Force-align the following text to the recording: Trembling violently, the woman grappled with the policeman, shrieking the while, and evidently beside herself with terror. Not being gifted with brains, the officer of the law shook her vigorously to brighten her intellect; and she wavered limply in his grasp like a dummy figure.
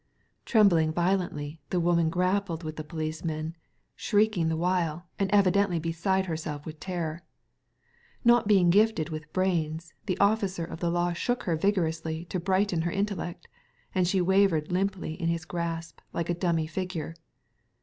Trembling 0.45 0.91
violently, 0.91 1.61
the 1.69 1.79
woman 1.79 2.09
grappled 2.09 2.63
with 2.63 2.75
the 2.75 2.83
policeman, 2.83 3.55
shrieking 3.95 4.49
the 4.49 4.57
while, 4.57 5.05
and 5.19 5.29
evidently 5.29 5.77
beside 5.77 6.25
herself 6.25 6.65
with 6.65 6.79
terror. 6.79 7.21
Not 8.25 8.47
being 8.47 8.71
gifted 8.71 9.09
with 9.11 9.31
brains, 9.31 9.93
the 10.07 10.17
officer 10.17 10.65
of 10.65 10.79
the 10.79 10.89
law 10.89 11.13
shook 11.13 11.43
her 11.43 11.55
vigorously 11.55 12.25
to 12.31 12.39
brighten 12.39 12.81
her 12.81 12.91
intellect; 12.91 13.47
and 13.93 14.07
she 14.07 14.21
wavered 14.21 14.71
limply 14.71 15.13
in 15.21 15.27
his 15.29 15.45
grasp 15.45 15.99
like 16.13 16.31
a 16.31 16.33
dummy 16.33 16.65
figure. 16.65 17.13